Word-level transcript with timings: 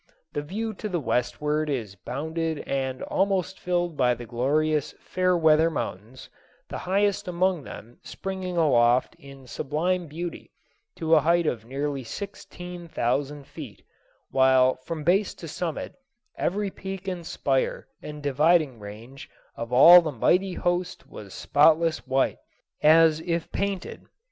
The 0.33 0.41
view 0.41 0.73
to 0.81 0.89
the 0.89 0.99
westward 0.99 1.69
is 1.69 1.93
bounded 1.93 2.63
and 2.67 3.03
almost 3.03 3.59
filled 3.59 3.95
by 3.95 4.15
the 4.15 4.25
glorious 4.25 4.95
Fairweather 4.99 5.69
Mountains, 5.69 6.27
the 6.69 6.79
highest 6.89 7.27
among 7.27 7.61
them 7.65 7.99
springing 8.01 8.57
aloft 8.57 9.13
in 9.19 9.45
sublime 9.45 10.07
beauty 10.07 10.49
to 10.95 11.13
a 11.13 11.21
height 11.21 11.45
of 11.45 11.65
nearly 11.65 12.03
sixteen 12.03 12.87
thousand 12.87 13.45
feet, 13.45 13.85
while 14.31 14.77
from 14.77 15.03
base 15.03 15.35
to 15.35 15.47
summit 15.47 15.93
every 16.35 16.71
peak 16.71 17.07
and 17.07 17.23
spire 17.27 17.87
and 18.01 18.23
dividing 18.23 18.79
ridge 18.79 19.29
of 19.55 19.71
all 19.71 20.01
the 20.01 20.11
mighty 20.11 20.53
host 20.55 21.07
was 21.07 21.31
spotless 21.31 22.07
white, 22.07 22.39
as 22.81 23.19
if 23.21 23.51
painted. 23.51 24.07